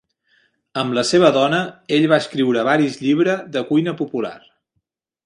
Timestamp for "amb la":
0.83-1.01